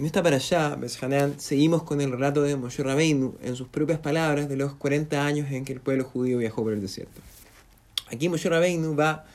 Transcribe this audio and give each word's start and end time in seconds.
En 0.00 0.06
esta 0.06 0.22
para 0.22 0.36
allá, 0.36 0.78
seguimos 1.36 1.82
con 1.82 2.00
el 2.00 2.10
relato 2.10 2.40
de 2.40 2.56
Moshe 2.56 2.82
Rabbeinu 2.82 3.34
en 3.42 3.54
sus 3.54 3.68
propias 3.68 3.98
palabras 3.98 4.48
de 4.48 4.56
los 4.56 4.72
40 4.72 5.26
años 5.26 5.52
en 5.52 5.66
que 5.66 5.74
el 5.74 5.80
pueblo 5.82 6.04
judío 6.04 6.38
viajó 6.38 6.62
por 6.62 6.72
el 6.72 6.80
desierto. 6.80 7.20
Aquí 8.10 8.30
Moshe 8.30 8.48
Rabbeinu 8.48 8.96
va 8.96 9.26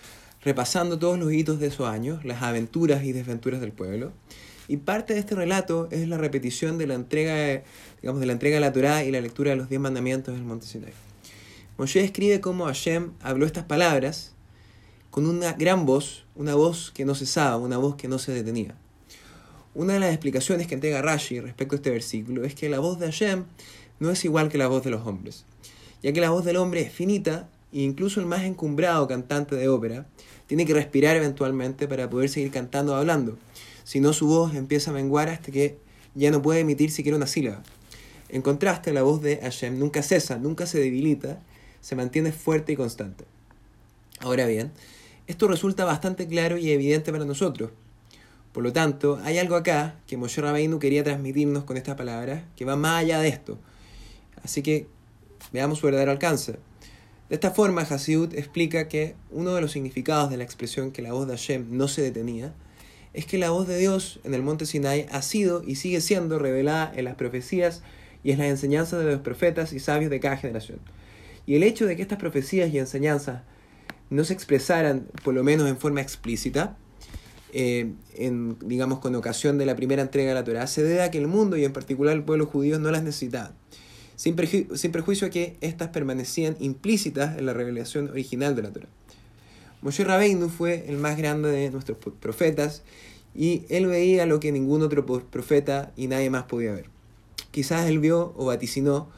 repasando 0.41 0.97
todos 0.97 1.19
los 1.19 1.31
hitos 1.31 1.59
de 1.59 1.67
esos 1.67 1.87
años, 1.87 2.25
las 2.25 2.41
aventuras 2.41 3.03
y 3.03 3.11
desventuras 3.11 3.61
del 3.61 3.73
pueblo, 3.73 4.11
y 4.67 4.77
parte 4.77 5.13
de 5.13 5.19
este 5.19 5.35
relato 5.35 5.87
es 5.91 6.07
la 6.07 6.17
repetición 6.17 6.79
de 6.79 6.87
la 6.87 6.95
entrega, 6.95 7.61
digamos, 8.01 8.19
de 8.19 8.25
la 8.25 8.33
entrega 8.33 8.55
de 8.55 8.61
la 8.61 8.73
Torá 8.73 9.03
y 9.03 9.11
la 9.11 9.21
lectura 9.21 9.51
de 9.51 9.57
los 9.57 9.69
diez 9.69 9.79
mandamientos 9.79 10.33
del 10.33 10.45
monte 10.45 10.65
Sinai. 10.65 10.93
Moshe 11.77 12.03
escribe 12.03 12.41
cómo 12.41 12.65
Hashem 12.65 13.11
habló 13.21 13.45
estas 13.45 13.65
palabras 13.65 14.33
con 15.11 15.27
una 15.27 15.53
gran 15.53 15.85
voz, 15.85 16.25
una 16.33 16.55
voz 16.55 16.89
que 16.89 17.05
no 17.05 17.13
cesaba, 17.13 17.57
una 17.57 17.77
voz 17.77 17.97
que 17.97 18.07
no 18.07 18.17
se 18.17 18.31
detenía. 18.31 18.75
Una 19.75 19.95
de 19.95 19.99
las 19.99 20.11
explicaciones 20.11 20.67
que 20.67 20.75
entrega 20.75 21.01
Rashi 21.01 21.41
respecto 21.41 21.75
a 21.75 21.77
este 21.77 21.89
versículo 21.89 22.45
es 22.45 22.55
que 22.55 22.69
la 22.69 22.79
voz 22.79 22.97
de 22.97 23.07
Hashem 23.07 23.43
no 23.99 24.09
es 24.09 24.23
igual 24.23 24.47
que 24.47 24.57
la 24.57 24.69
voz 24.69 24.85
de 24.85 24.89
los 24.89 25.05
hombres, 25.05 25.43
ya 26.01 26.13
que 26.13 26.21
la 26.21 26.29
voz 26.29 26.45
del 26.45 26.55
hombre 26.55 26.79
es 26.79 26.93
finita 26.93 27.49
e 27.73 27.81
incluso 27.81 28.21
el 28.21 28.25
más 28.25 28.43
encumbrado 28.43 29.05
cantante 29.05 29.57
de 29.57 29.67
ópera 29.67 30.05
tiene 30.47 30.65
que 30.65 30.73
respirar 30.73 31.17
eventualmente 31.17 31.89
para 31.89 32.09
poder 32.09 32.29
seguir 32.29 32.51
cantando 32.51 32.93
o 32.93 32.95
hablando, 32.95 33.37
si 33.83 33.99
no 33.99 34.13
su 34.13 34.27
voz 34.27 34.55
empieza 34.55 34.91
a 34.91 34.93
menguar 34.93 35.27
hasta 35.27 35.51
que 35.51 35.77
ya 36.13 36.31
no 36.31 36.41
puede 36.41 36.61
emitir 36.61 36.89
siquiera 36.89 37.17
una 37.17 37.27
sílaba. 37.27 37.61
En 38.29 38.41
contraste, 38.41 38.93
la 38.93 39.03
voz 39.03 39.21
de 39.21 39.39
Hashem 39.41 39.77
nunca 39.77 40.03
cesa, 40.03 40.37
nunca 40.37 40.67
se 40.67 40.79
debilita, 40.79 41.41
se 41.81 41.97
mantiene 41.97 42.31
fuerte 42.31 42.71
y 42.71 42.75
constante. 42.77 43.25
Ahora 44.21 44.45
bien, 44.45 44.71
esto 45.27 45.49
resulta 45.49 45.83
bastante 45.83 46.27
claro 46.29 46.57
y 46.57 46.71
evidente 46.71 47.11
para 47.11 47.25
nosotros. 47.25 47.71
Por 48.55 48.63
lo 48.63 48.71
tanto, 48.71 49.19
hay 49.25 49.37
algo 49.37 49.57
acá 49.57 49.95
que 50.07 50.15
Moshe 50.15 50.39
Rabbeinu 50.39 50.79
quería 50.79 51.03
transmitirnos 51.03 51.65
con 51.65 51.75
estas 51.75 51.95
palabras 51.95 52.43
que 52.55 52.63
va 52.63 52.77
más 52.77 53.03
allá 53.03 53.19
de 53.19 53.27
esto. 53.27 53.59
Así 54.45 54.61
que 54.61 54.87
veamos 55.51 55.79
su 55.79 55.87
verdadero 55.87 56.11
alcance. 56.13 56.53
De 57.27 57.35
esta 57.35 57.51
forma, 57.51 57.81
Hasidut 57.81 58.33
explica 58.33 58.87
que 58.87 59.15
uno 59.29 59.53
de 59.53 59.59
los 59.59 59.73
significados 59.73 60.29
de 60.29 60.37
la 60.37 60.45
expresión 60.45 60.91
que 60.91 61.01
la 61.01 61.11
voz 61.11 61.27
de 61.27 61.33
Hashem 61.33 61.67
no 61.71 61.89
se 61.89 62.01
detenía 62.01 62.53
es 63.11 63.25
que 63.25 63.37
la 63.37 63.49
voz 63.49 63.67
de 63.67 63.77
Dios 63.77 64.21
en 64.23 64.33
el 64.33 64.41
monte 64.41 64.65
Sinai 64.65 65.05
ha 65.11 65.21
sido 65.21 65.61
y 65.61 65.75
sigue 65.75 65.99
siendo 65.99 66.39
revelada 66.39 66.93
en 66.95 67.03
las 67.03 67.15
profecías 67.15 67.83
y 68.23 68.31
en 68.31 68.37
las 68.37 68.47
enseñanzas 68.47 69.03
de 69.03 69.11
los 69.11 69.19
profetas 69.19 69.73
y 69.73 69.81
sabios 69.81 70.09
de 70.09 70.21
cada 70.21 70.37
generación. 70.37 70.79
Y 71.45 71.55
el 71.55 71.63
hecho 71.63 71.87
de 71.87 71.97
que 71.97 72.03
estas 72.03 72.19
profecías 72.19 72.73
y 72.73 72.79
enseñanzas 72.79 73.41
no 74.09 74.23
se 74.23 74.31
expresaran, 74.31 75.09
por 75.25 75.33
lo 75.33 75.43
menos 75.43 75.67
en 75.67 75.77
forma 75.77 75.99
explícita, 75.99 76.77
eh, 77.57 77.93
en, 78.15 78.57
digamos, 78.59 78.99
con 78.99 79.15
ocasión 79.15 79.57
de 79.57 79.65
la 79.65 79.77
primera 79.77 80.01
entrega 80.01 80.27
de 80.27 80.35
la 80.35 80.43
Torah, 80.43 80.67
se 80.67 80.83
debe 80.83 81.03
a 81.03 81.09
que 81.09 81.19
el 81.19 81.27
mundo 81.27 81.55
y 81.55 81.63
en 81.63 81.71
particular 81.71 82.13
el 82.13 82.21
pueblo 82.21 82.47
judío 82.47 82.79
no 82.79 82.91
las 82.91 83.01
necesitaba, 83.01 83.53
sin, 84.17 84.35
sin 84.75 84.91
perjuicio 84.91 85.27
a 85.27 85.29
que 85.29 85.55
éstas 85.61 85.87
permanecían 85.87 86.57
implícitas 86.59 87.37
en 87.37 87.45
la 87.45 87.53
revelación 87.53 88.09
original 88.09 88.57
de 88.57 88.61
la 88.61 88.73
Torah. 88.73 88.89
Moshe 89.81 90.03
Rabbeinu 90.03 90.49
fue 90.49 90.83
el 90.89 90.97
más 90.97 91.15
grande 91.15 91.49
de 91.49 91.71
nuestros 91.71 91.97
profetas 92.19 92.83
y 93.33 93.63
él 93.69 93.87
veía 93.87 94.25
lo 94.25 94.41
que 94.41 94.51
ningún 94.51 94.81
otro 94.81 95.05
profeta 95.05 95.93
y 95.95 96.07
nadie 96.07 96.29
más 96.29 96.43
podía 96.43 96.73
ver. 96.73 96.89
Quizás 97.51 97.87
él 97.87 97.99
vio 97.99 98.33
o 98.35 98.47
vaticinó 98.47 99.09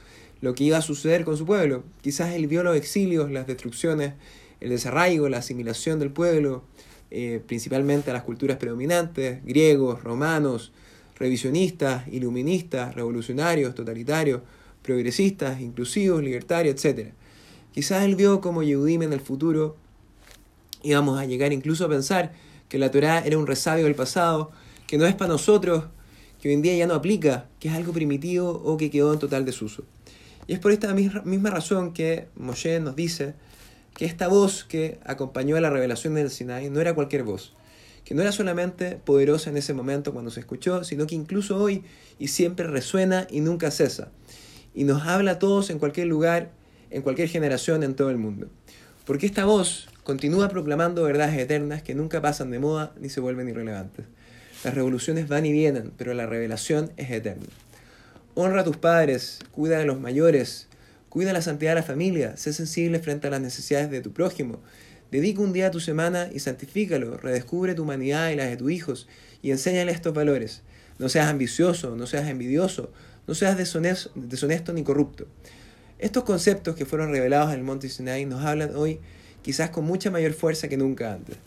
lo 0.42 0.54
que 0.54 0.64
iba 0.64 0.78
a 0.78 0.84
suceder 0.84 1.26
con 1.26 1.38
su 1.38 1.48
pueblo. 1.48 1.84
Quizás 2.02 2.36
él 2.36 2.46
vio 2.46 2.62
los 2.62 2.78
exilios, 2.78 3.32
las 3.32 3.48
destrucciones, 3.48 4.14
el 4.60 4.70
desarraigo, 4.70 5.28
la 5.28 5.40
asimilación 5.40 5.98
del 5.98 6.12
pueblo, 6.12 6.64
eh, 7.10 7.42
principalmente 7.46 8.10
a 8.10 8.14
las 8.14 8.24
culturas 8.24 8.58
predominantes, 8.58 9.44
griegos, 9.46 10.04
romanos, 10.04 10.72
revisionistas, 11.18 12.08
iluministas, 12.10 12.96
revolucionarios, 12.96 13.76
totalitarios, 13.76 14.42
progresistas, 14.82 15.60
inclusivos, 15.62 16.22
libertarios, 16.24 16.84
etc. 16.84 17.14
Quizás 17.74 18.04
él 18.04 18.16
vio 18.16 18.42
como 18.42 18.64
Yehudim 18.64 19.04
en 19.04 19.14
el 19.14 19.20
futuro 19.22 19.78
íbamos 20.84 21.20
a 21.20 21.26
llegar 21.26 21.54
incluso 21.54 21.86
a 21.86 21.90
pensar 21.90 22.32
que 22.70 22.78
la 22.78 22.92
Torah 22.92 23.20
era 23.20 23.38
un 23.38 23.48
resabio 23.48 23.86
del 23.86 23.96
pasado, 23.96 24.52
que 24.86 24.98
no 24.98 25.06
es 25.06 25.16
para 25.16 25.32
nosotros, 25.32 25.86
que 26.42 26.50
hoy 26.50 26.56
en 26.56 26.62
día 26.62 26.76
ya 26.76 26.88
no 26.88 26.94
aplica, 26.94 27.48
que 27.60 27.68
es 27.68 27.74
algo 27.74 27.94
primitivo 27.94 28.50
o 28.50 28.78
que 28.78 28.92
quedó 28.92 29.14
en 29.14 29.20
total 29.20 29.46
desuso. 29.46 29.84
Y 30.48 30.54
es 30.54 30.60
por 30.60 30.72
esta 30.72 30.94
misma 30.94 31.50
razón 31.50 31.94
que 31.94 32.28
Moshe 32.36 32.80
nos 32.80 32.96
dice 32.96 33.34
que 33.98 34.06
esta 34.06 34.28
voz 34.28 34.64
que 34.64 35.00
acompañó 35.04 35.58
a 35.58 35.62
la 35.62 35.72
revelación 35.72 36.14
del 36.14 36.30
Sinai 36.30 36.70
no 36.70 36.80
era 36.80 36.94
cualquier 36.94 37.24
voz, 37.24 37.56
que 38.06 38.14
no 38.14 38.22
era 38.22 38.32
solamente 38.32 38.96
poderosa 39.04 39.50
en 39.50 39.58
ese 39.58 39.74
momento 39.74 40.14
cuando 40.14 40.30
se 40.30 40.40
escuchó, 40.40 40.84
sino 40.84 41.08
que 41.08 41.16
incluso 41.16 41.58
hoy 41.58 41.84
y 42.20 42.28
siempre 42.28 42.68
resuena 42.68 43.26
y 43.32 43.40
nunca 43.40 43.72
cesa, 43.72 44.12
y 44.76 44.84
nos 44.84 45.02
habla 45.08 45.32
a 45.32 45.40
todos 45.40 45.72
en 45.72 45.80
cualquier 45.80 46.06
lugar, 46.06 46.52
en 46.92 47.02
cualquier 47.02 47.28
generación, 47.28 47.82
en 47.82 47.96
todo 47.96 48.12
el 48.12 48.18
mundo. 48.18 48.50
Porque 49.04 49.26
esta 49.26 49.46
voz 49.46 49.88
continúa 50.04 50.48
proclamando 50.48 51.02
verdades 51.02 51.36
eternas 51.40 51.82
que 51.82 51.96
nunca 51.96 52.22
pasan 52.22 52.52
de 52.52 52.60
moda 52.60 52.94
ni 53.00 53.10
se 53.10 53.20
vuelven 53.20 53.50
irrelevantes. 53.50 54.06
Las 54.64 54.76
revoluciones 54.76 55.28
van 55.28 55.48
y 55.48 55.52
vienen, 55.52 55.92
pero 55.98 56.14
la 56.14 56.28
revelación 56.28 56.92
es 56.98 57.10
eterna. 57.10 57.48
Honra 58.36 58.62
a 58.62 58.64
tus 58.64 58.78
padres, 58.78 59.40
cuida 59.52 59.80
de 59.80 59.86
los 59.86 60.00
mayores, 60.00 60.68
Cuida 61.18 61.34
la 61.34 61.42
santidad 61.42 61.72
de 61.72 61.78
la 61.78 61.84
familia, 61.84 62.38
sé 62.38 62.54
sensible 62.54 63.00
frente 63.00 63.26
a 63.26 63.32
las 63.32 63.42
necesidades 63.42 63.90
de 63.90 64.02
tu 64.02 64.14
prójimo. 64.14 64.62
Dedica 65.10 65.42
un 65.42 65.52
día 65.52 65.66
a 65.66 65.72
tu 65.72 65.80
semana 65.80 66.30
y 66.32 66.38
santifícalo, 66.38 67.18
redescubre 67.18 67.74
tu 67.74 67.82
humanidad 67.82 68.30
y 68.30 68.36
las 68.36 68.52
de 68.52 68.56
tus 68.56 68.72
hijos 68.72 69.08
y 69.42 69.50
enséñale 69.50 69.92
estos 69.92 70.14
valores. 70.14 70.62
No 71.00 71.10
seas 71.10 71.26
ambicioso, 71.26 71.96
no 71.96 72.06
seas 72.06 72.30
envidioso, 72.30 72.92
no 73.26 73.34
seas 73.34 73.58
deshonesto, 73.58 74.74
ni 74.74 74.84
corrupto. 74.84 75.26
Estos 75.98 76.24
conceptos 76.24 76.76
que 76.76 76.86
fueron 76.86 77.10
revelados 77.10 77.52
en 77.52 77.58
el 77.58 77.64
monte 77.64 77.90
Sinai 77.90 78.26
nos 78.28 78.46
hablan 78.46 78.76
hoy 78.76 79.00
quizás 79.42 79.72
con 79.72 79.86
mucha 79.86 80.12
mayor 80.12 80.34
fuerza 80.34 80.68
que 80.68 80.78
nunca 80.78 81.14
antes. 81.14 81.38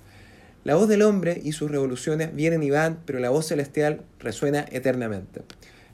La 0.64 0.74
voz 0.74 0.88
del 0.88 1.02
hombre 1.02 1.40
y 1.44 1.52
sus 1.52 1.70
revoluciones 1.70 2.34
vienen 2.34 2.64
y 2.64 2.70
van, 2.70 2.98
pero 3.06 3.20
la 3.20 3.30
voz 3.30 3.46
celestial 3.46 4.02
resuena 4.18 4.66
eternamente. 4.72 5.42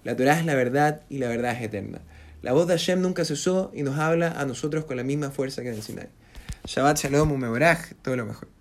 La 0.03 0.17
Torah 0.17 0.41
es 0.41 0.47
la 0.47 0.55
verdad 0.55 1.03
y 1.11 1.19
la 1.19 1.29
verdad 1.29 1.53
es 1.53 1.61
eterna. 1.61 2.01
La 2.47 2.53
voz 2.53 2.69
de 2.69 2.75
Hashem 2.75 3.01
nunca 3.01 3.25
cesó 3.25 3.73
y 3.75 3.83
nos 3.83 3.99
habla 3.99 4.41
a 4.41 4.45
nosotros 4.45 4.85
con 4.85 4.97
la 4.97 5.03
misma 5.03 5.33
fuerza 5.33 5.63
que 5.63 5.71
en 5.71 5.75
el 5.75 5.83
Sinai. 5.83 6.11
Shabbat 6.65 6.97
Shalom, 6.97 7.33
Umeboraj, 7.33 7.95
todo 8.03 8.15
lo 8.15 8.25
mejor. 8.25 8.56